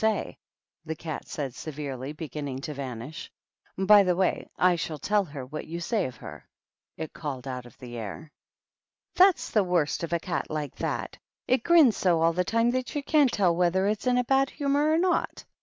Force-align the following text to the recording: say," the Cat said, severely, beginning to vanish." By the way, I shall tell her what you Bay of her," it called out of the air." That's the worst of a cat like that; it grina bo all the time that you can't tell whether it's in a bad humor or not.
say," 0.01 0.35
the 0.83 0.95
Cat 0.95 1.27
said, 1.27 1.53
severely, 1.53 2.11
beginning 2.11 2.57
to 2.59 2.73
vanish." 2.73 3.31
By 3.77 4.01
the 4.01 4.15
way, 4.15 4.49
I 4.57 4.75
shall 4.75 4.97
tell 4.97 5.23
her 5.25 5.45
what 5.45 5.67
you 5.67 5.79
Bay 5.91 6.07
of 6.07 6.15
her," 6.15 6.49
it 6.97 7.13
called 7.13 7.47
out 7.47 7.67
of 7.67 7.77
the 7.77 7.95
air." 7.99 8.31
That's 9.15 9.51
the 9.51 9.63
worst 9.63 10.01
of 10.01 10.11
a 10.11 10.19
cat 10.19 10.49
like 10.49 10.73
that; 10.77 11.19
it 11.47 11.61
grina 11.63 11.93
bo 12.03 12.19
all 12.21 12.33
the 12.33 12.43
time 12.43 12.71
that 12.71 12.95
you 12.95 13.03
can't 13.03 13.31
tell 13.31 13.55
whether 13.55 13.85
it's 13.85 14.07
in 14.07 14.17
a 14.17 14.23
bad 14.23 14.49
humor 14.49 14.89
or 14.89 14.97
not. 14.97 15.45